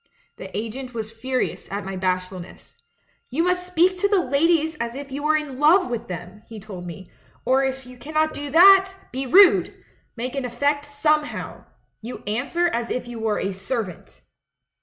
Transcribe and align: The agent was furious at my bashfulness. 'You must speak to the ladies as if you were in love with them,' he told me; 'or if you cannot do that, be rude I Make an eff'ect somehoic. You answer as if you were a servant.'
The 0.37 0.57
agent 0.57 0.95
was 0.95 1.11
furious 1.11 1.69
at 1.71 1.85
my 1.85 1.95
bashfulness. 1.95 2.75
'You 3.29 3.43
must 3.43 3.67
speak 3.67 3.99
to 3.99 4.07
the 4.07 4.19
ladies 4.25 4.75
as 4.79 4.95
if 4.95 5.11
you 5.11 5.21
were 5.21 5.37
in 5.37 5.59
love 5.59 5.91
with 5.91 6.07
them,' 6.07 6.41
he 6.47 6.59
told 6.59 6.87
me; 6.87 7.11
'or 7.45 7.63
if 7.63 7.85
you 7.85 7.99
cannot 7.99 8.33
do 8.33 8.49
that, 8.49 8.95
be 9.11 9.27
rude 9.27 9.67
I 9.69 9.81
Make 10.15 10.33
an 10.33 10.43
eff'ect 10.43 10.85
somehoic. 10.85 11.65
You 12.01 12.23
answer 12.25 12.67
as 12.67 12.89
if 12.89 13.07
you 13.07 13.19
were 13.19 13.37
a 13.37 13.53
servant.' 13.53 14.21